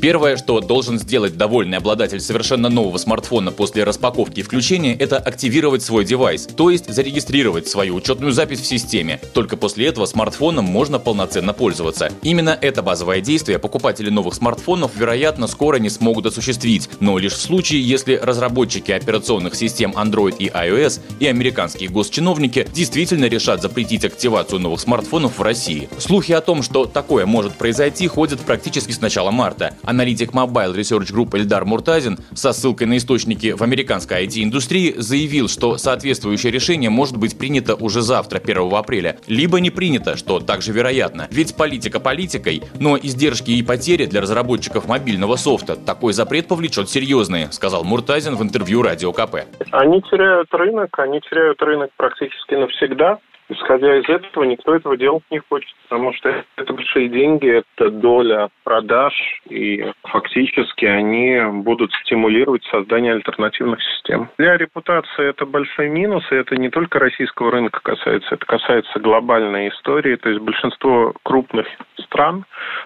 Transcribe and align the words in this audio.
Первое, 0.00 0.36
что 0.36 0.60
должен 0.60 0.98
сделать 0.98 1.36
довольный 1.36 1.78
обладатель 1.78 2.20
совершенно 2.20 2.68
нового 2.68 2.98
смартфона 2.98 3.50
после 3.50 3.82
распаковки 3.82 4.40
и 4.40 4.42
включения, 4.42 4.94
это 4.94 5.18
активировать 5.18 5.82
свой 5.82 6.04
девайс, 6.04 6.46
то 6.46 6.70
есть 6.70 6.92
зарегистрировать 6.92 7.66
свою 7.66 7.96
учетную 7.96 8.32
запись 8.32 8.60
в 8.60 8.66
системе. 8.66 9.20
Только 9.34 9.56
после 9.56 9.86
этого 9.86 10.06
смартфоном 10.06 10.64
можно 10.64 11.00
полноценно 11.00 11.52
пользоваться. 11.52 12.12
Именно 12.22 12.56
это 12.60 12.82
базовое 12.82 13.20
действие 13.20 13.58
покупатели 13.58 14.08
новых 14.08 14.34
смартфонов, 14.34 14.92
вероятно, 14.94 15.48
скоро 15.48 15.76
не 15.78 15.90
смогут 15.90 16.26
осуществить, 16.26 16.88
но 17.00 17.18
лишь 17.18 17.32
в 17.32 17.40
случае, 17.40 17.82
если 17.82 18.14
разработчики 18.14 18.92
операционных 18.92 19.56
систем 19.56 19.94
Android 19.96 20.36
и 20.38 20.48
iOS 20.48 21.00
и 21.18 21.26
американские 21.26 21.88
госчиновники 21.88 22.68
действительно 22.72 23.24
решат 23.24 23.62
запретить 23.62 24.04
активацию 24.04 24.60
новых 24.60 24.80
смартфонов 24.80 25.38
в 25.38 25.42
России. 25.42 25.88
Слухи 25.98 26.32
о 26.32 26.40
том, 26.40 26.62
что 26.62 26.84
такое 26.84 27.26
может 27.26 27.54
произойти, 27.54 28.06
ходят 28.06 28.38
практически 28.40 28.92
с 28.92 29.00
начала 29.00 29.32
марта. 29.32 29.74
Аналитик 29.88 30.32
Mobile 30.32 30.74
Research 30.74 31.14
Group 31.14 31.34
Эльдар 31.34 31.64
Муртазин 31.64 32.18
со 32.34 32.52
ссылкой 32.52 32.86
на 32.88 32.98
источники 32.98 33.52
в 33.52 33.62
американской 33.62 34.26
IT-индустрии 34.26 34.92
заявил, 34.98 35.48
что 35.48 35.78
соответствующее 35.78 36.52
решение 36.52 36.90
может 36.90 37.16
быть 37.16 37.38
принято 37.38 37.74
уже 37.74 38.02
завтра, 38.02 38.38
1 38.38 38.74
апреля, 38.74 39.16
либо 39.28 39.60
не 39.60 39.70
принято, 39.70 40.18
что 40.18 40.40
также 40.40 40.72
вероятно. 40.72 41.26
Ведь 41.30 41.56
политика 41.56 42.00
политикой, 42.00 42.64
но 42.78 42.98
издержки 42.98 43.50
и 43.50 43.62
потери 43.62 44.04
для 44.04 44.20
разработчиков 44.20 44.86
мобильного 44.86 45.36
софта 45.36 45.74
такой 45.74 46.12
запрет 46.12 46.48
повлечет 46.48 46.90
серьезные, 46.90 47.50
сказал 47.50 47.82
Муртазин 47.82 48.36
в 48.36 48.42
интервью 48.42 48.82
Радио 48.82 49.14
КП. 49.14 49.46
Они 49.70 50.02
теряют 50.02 50.52
рынок, 50.52 50.98
они 50.98 51.20
теряют 51.22 51.62
рынок 51.62 51.92
практически 51.96 52.56
навсегда. 52.56 53.20
Исходя 53.50 53.96
из 53.98 54.08
этого, 54.08 54.44
никто 54.44 54.74
этого 54.74 54.96
делать 54.96 55.24
не 55.30 55.38
хочет, 55.38 55.74
потому 55.88 56.12
что 56.12 56.44
это 56.56 56.72
большие 56.72 57.08
деньги, 57.08 57.48
это 57.48 57.90
доля 57.90 58.48
продаж, 58.62 59.14
и 59.48 59.90
фактически 60.02 60.84
они 60.84 61.40
будут 61.62 61.92
стимулировать 62.04 62.62
создание 62.64 63.12
альтернативных 63.12 63.82
систем. 63.82 64.28
Для 64.36 64.56
репутации 64.58 65.30
это 65.30 65.46
большой 65.46 65.88
минус, 65.88 66.24
и 66.30 66.34
это 66.34 66.56
не 66.56 66.68
только 66.68 66.98
российского 66.98 67.50
рынка 67.50 67.80
касается, 67.82 68.34
это 68.34 68.44
касается 68.44 69.00
глобальной 69.00 69.68
истории, 69.68 70.16
то 70.16 70.28
есть 70.28 70.42
большинство 70.42 71.14
крупных 71.22 71.66
стран, 72.04 72.44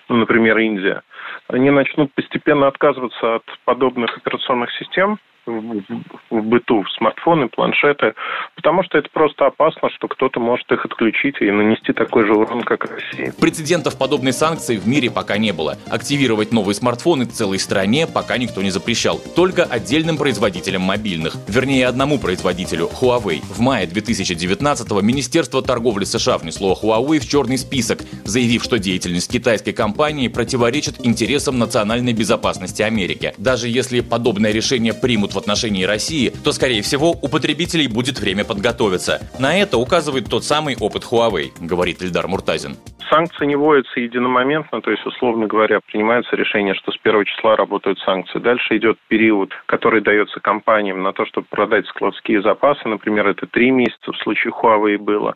ну, 0.09 0.17
например, 0.17 0.59
Индия, 0.59 1.03
они 1.49 1.71
начнут 1.71 2.13
постепенно 2.15 2.69
отказываться 2.69 3.37
от 3.37 3.45
подобных 3.65 4.17
операционных 4.17 4.71
систем, 4.73 5.19
в, 5.47 5.83
в 6.31 6.43
быту, 6.43 6.83
в 6.83 6.91
смартфоны, 6.93 7.49
планшеты, 7.49 8.15
потому 8.55 8.83
что 8.85 8.99
это 8.99 9.09
просто 9.13 9.47
опасно, 9.47 9.91
что 9.91 10.09
кто-то 10.09 10.41
может 10.41 10.71
их 10.71 10.85
отключить 10.85 11.37
и 11.41 11.51
нанести 11.51 11.93
такой 11.93 12.27
же 12.27 12.35
урон, 12.35 12.63
как 12.63 12.85
Россия. 12.85 13.33
Прецедентов 13.41 13.99
подобной 13.99 14.33
санкции 14.33 14.77
в 14.77 14.87
мире 14.87 15.11
пока 15.11 15.39
не 15.39 15.53
было. 15.53 15.77
Активировать 15.91 16.53
новые 16.53 16.75
смартфоны 16.75 17.25
целой 17.25 17.59
стране 17.59 18.07
пока 18.07 18.39
никто 18.39 18.63
не 18.63 18.71
запрещал, 18.71 19.21
только 19.35 19.65
отдельным 19.65 20.17
производителям 20.17 20.83
мобильных, 20.83 21.35
вернее 21.49 21.87
одному 21.87 22.19
производителю– 22.19 22.89
Huawei. 23.01 23.41
В 23.43 23.61
мае 23.61 23.87
2019-го 23.87 25.01
Министерство 25.01 25.63
торговли 25.63 26.05
США 26.05 26.39
внесло 26.39 26.79
Huawei 26.81 27.19
в 27.19 27.29
черный 27.29 27.59
список, 27.59 28.01
заявив, 28.25 28.63
что 28.63 28.79
деятельность 28.79 29.33
китайской 29.33 29.73
компании 29.73 30.29
противоречит 30.29 31.05
интересам 31.05 31.42
национальной 31.51 32.13
безопасности 32.13 32.83
Америки. 32.83 33.35
Даже 33.39 33.69
если 33.69 34.01
подобное 34.01 34.53
решение 34.53 34.95
примут 34.95 35.35
в 35.35 35.39
отношении 35.39 35.83
России, 35.83 36.33
то, 36.45 36.53
скорее 36.53 36.83
всего, 36.83 37.11
у 37.11 37.29
потребителей 37.29 37.89
будет 37.89 38.21
время 38.21 38.45
подготовиться. 38.45 39.23
На 39.39 39.59
это 39.59 39.79
указывает 39.79 40.29
тот 40.29 40.45
самый 40.45 40.77
опыт 40.77 41.05
Huawei, 41.11 41.51
говорит 41.59 42.03
Ильдар 42.03 42.29
Муртазин. 42.29 42.77
Санкции 43.13 43.45
не 43.45 43.57
вводятся 43.57 44.01
единомоментно, 44.01 44.81
то 44.81 44.91
есть, 44.91 45.05
условно 45.05 45.47
говоря, 45.47 45.81
принимается 45.81 46.35
решение, 46.35 46.73
что 46.75 46.93
с 46.93 46.97
первого 46.97 47.27
числа 47.27 47.57
работают 47.57 47.99
санкции. 47.99 48.39
Дальше 48.39 48.79
идет 48.79 48.97
период, 49.09 49.53
который 49.67 50.01
дается 50.01 50.41
компаниям 50.41 51.03
на 51.03 51.13
то, 51.13 51.27
чтобы 51.27 51.47
продать 51.51 51.87
складские 51.89 52.41
запасы. 52.41 52.89
Например, 52.89 53.29
это 53.29 53.47
три 53.47 53.71
месяца 53.71 54.13
в 54.13 54.17
случае 54.17 54.55
Huawei 54.55 54.97
было. 54.97 55.35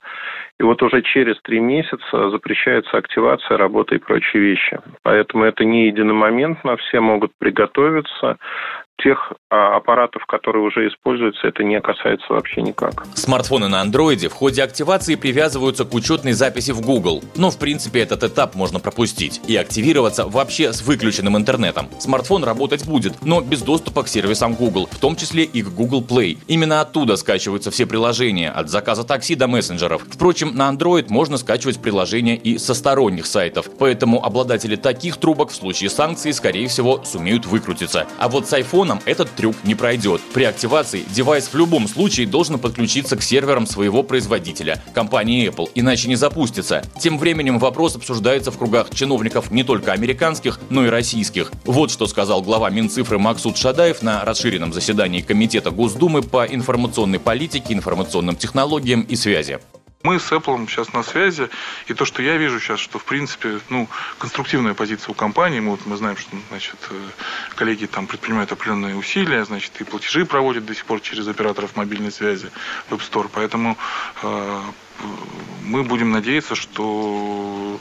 И 0.59 0.62
вот 0.62 0.82
уже 0.82 1.03
через 1.03 1.38
три 1.42 1.60
месяца 1.60 2.31
запрещается 2.31 2.97
активация 2.97 3.59
работы 3.59 3.97
и 3.97 3.98
прочие 3.98 4.43
вещи. 4.43 4.81
Поэтому 5.03 5.44
это 5.44 5.66
не 5.66 5.88
единомоментно, 5.88 6.78
все 6.78 7.00
могут 7.00 7.32
приготовиться 7.38 8.38
тех 9.02 9.32
а, 9.50 9.76
аппаратов, 9.76 10.24
которые 10.26 10.64
уже 10.64 10.88
используются, 10.88 11.46
это 11.46 11.62
не 11.62 11.80
касается 11.80 12.26
вообще 12.30 12.62
никак. 12.62 13.04
Смартфоны 13.14 13.68
на 13.68 13.80
андроиде 13.80 14.28
в 14.28 14.32
ходе 14.32 14.62
активации 14.62 15.14
привязываются 15.14 15.84
к 15.84 15.94
учетной 15.94 16.32
записи 16.32 16.72
в 16.72 16.80
Google. 16.80 17.22
Но 17.36 17.50
в 17.50 17.58
принципе 17.58 18.00
этот 18.00 18.24
этап 18.24 18.54
можно 18.54 18.80
пропустить 18.80 19.40
и 19.46 19.56
активироваться 19.56 20.26
вообще 20.26 20.72
с 20.72 20.82
выключенным 20.82 21.36
интернетом. 21.36 21.88
Смартфон 21.98 22.44
работать 22.44 22.86
будет, 22.86 23.22
но 23.22 23.40
без 23.40 23.62
доступа 23.62 24.02
к 24.02 24.08
сервисам 24.08 24.54
Google, 24.54 24.88
в 24.90 24.98
том 24.98 25.14
числе 25.16 25.44
и 25.44 25.62
к 25.62 25.68
Google 25.68 26.02
Play. 26.02 26.38
Именно 26.48 26.80
оттуда 26.80 27.16
скачиваются 27.16 27.70
все 27.70 27.86
приложения, 27.86 28.50
от 28.50 28.70
заказа 28.70 29.04
такси 29.04 29.34
до 29.34 29.46
мессенджеров. 29.46 30.02
Впрочем, 30.10 30.54
на 30.54 30.70
Android 30.70 31.06
можно 31.08 31.36
скачивать 31.36 31.80
приложения 31.80 32.36
и 32.36 32.58
со 32.58 32.74
сторонних 32.74 33.26
сайтов, 33.26 33.66
поэтому 33.78 34.24
обладатели 34.24 34.76
таких 34.76 35.18
трубок 35.18 35.50
в 35.50 35.54
случае 35.54 35.90
санкций, 35.90 36.32
скорее 36.32 36.66
всего, 36.68 37.04
сумеют 37.04 37.46
выкрутиться. 37.46 38.06
А 38.18 38.28
вот 38.28 38.48
с 38.48 38.52
iPhone 38.52 38.85
телефоном 38.86 39.00
этот 39.04 39.30
трюк 39.30 39.56
не 39.64 39.74
пройдет. 39.74 40.20
При 40.32 40.44
активации 40.44 41.04
девайс 41.10 41.48
в 41.48 41.56
любом 41.56 41.88
случае 41.88 42.26
должен 42.26 42.58
подключиться 42.58 43.16
к 43.16 43.22
серверам 43.22 43.66
своего 43.66 44.02
производителя, 44.02 44.82
компании 44.94 45.48
Apple, 45.48 45.70
иначе 45.74 46.08
не 46.08 46.16
запустится. 46.16 46.82
Тем 47.00 47.19
временем 47.19 47.58
вопрос 47.58 47.96
обсуждается 47.96 48.50
в 48.50 48.58
кругах 48.58 48.91
чиновников 48.91 49.50
не 49.50 49.64
только 49.64 49.92
американских, 49.92 50.60
но 50.70 50.86
и 50.86 50.88
российских. 50.88 51.52
Вот 51.64 51.91
что 51.91 52.06
сказал 52.06 52.42
глава 52.42 52.70
Минцифры 52.70 53.19
Максут 53.19 53.56
Шадаев 53.56 54.02
на 54.02 54.25
расширенном 54.25 54.72
заседании 54.72 55.20
Комитета 55.20 55.70
Госдумы 55.70 56.22
по 56.22 56.46
информационной 56.46 57.19
политике, 57.19 57.75
информационным 57.75 58.36
технологиям 58.36 59.02
и 59.02 59.16
связи. 59.16 59.58
Мы 60.06 60.21
с 60.21 60.31
Apple 60.31 60.69
сейчас 60.69 60.93
на 60.93 61.03
связи, 61.03 61.50
и 61.89 61.93
то, 61.93 62.05
что 62.05 62.22
я 62.22 62.37
вижу 62.37 62.61
сейчас, 62.61 62.78
что 62.78 63.00
в 63.00 63.05
принципе, 63.05 63.59
ну, 63.71 63.89
конструктивная 64.19 64.72
позиция 64.72 65.11
у 65.11 65.15
компании, 65.15 65.59
мы, 65.59 65.72
вот, 65.72 65.81
мы 65.84 65.97
знаем, 65.97 66.17
что, 66.17 66.37
значит, 66.49 66.77
э, 66.91 66.94
коллеги 67.56 67.87
там 67.87 68.06
предпринимают 68.06 68.53
определенные 68.53 68.94
усилия, 68.94 69.44
значит, 69.44 69.72
и 69.81 69.84
платежи 69.84 70.25
проводят 70.25 70.65
до 70.65 70.77
сих 70.77 70.84
пор 70.84 71.00
через 71.00 71.27
операторов 71.27 71.75
мобильной 71.75 72.12
связи 72.12 72.53
App 72.89 73.00
Store, 73.00 73.28
поэтому 73.33 73.77
э, 74.22 74.61
мы 75.65 75.83
будем 75.83 76.12
надеяться, 76.12 76.55
что 76.55 77.81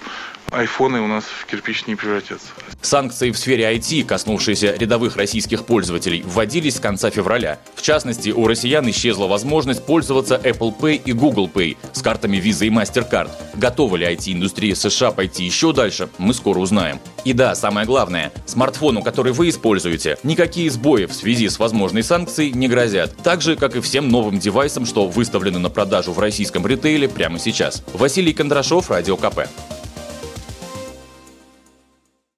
айфоны 0.51 1.01
у 1.01 1.07
нас 1.07 1.23
в 1.25 1.45
кирпич 1.45 1.87
не 1.87 1.95
превратятся. 1.95 2.47
Санкции 2.81 3.31
в 3.31 3.37
сфере 3.37 3.63
IT, 3.75 4.05
коснувшиеся 4.05 4.75
рядовых 4.75 5.17
российских 5.17 5.65
пользователей, 5.65 6.23
вводились 6.25 6.75
с 6.75 6.79
конца 6.79 7.09
февраля. 7.09 7.59
В 7.75 7.81
частности, 7.81 8.29
у 8.29 8.47
россиян 8.47 8.87
исчезла 8.89 9.27
возможность 9.27 9.85
пользоваться 9.85 10.39
Apple 10.43 10.77
Pay 10.77 11.01
и 11.03 11.13
Google 11.13 11.49
Pay 11.53 11.77
с 11.93 12.01
картами 12.01 12.37
Visa 12.37 12.65
и 12.65 12.69
MasterCard. 12.69 13.29
Готова 13.55 13.95
ли 13.95 14.05
IT-индустрия 14.05 14.75
США 14.75 15.11
пойти 15.11 15.43
еще 15.43 15.73
дальше, 15.73 16.09
мы 16.17 16.33
скоро 16.33 16.59
узнаем. 16.59 16.99
И 17.23 17.33
да, 17.33 17.55
самое 17.55 17.87
главное, 17.87 18.31
смартфону, 18.45 19.01
который 19.01 19.33
вы 19.33 19.49
используете, 19.49 20.17
никакие 20.23 20.69
сбои 20.69 21.05
в 21.05 21.13
связи 21.13 21.49
с 21.49 21.57
возможной 21.57 22.03
санкцией 22.03 22.51
не 22.51 22.67
грозят. 22.67 23.15
Так 23.23 23.41
же, 23.41 23.55
как 23.55 23.75
и 23.75 23.81
всем 23.81 24.09
новым 24.09 24.37
девайсам, 24.37 24.85
что 24.85 25.07
выставлены 25.07 25.59
на 25.59 25.69
продажу 25.69 26.11
в 26.11 26.19
российском 26.19 26.65
ритейле 26.67 27.09
прямо 27.09 27.39
сейчас. 27.39 27.83
Василий 27.93 28.33
Кондрашов, 28.33 28.91
Радио 28.91 29.17
КП. 29.17 29.47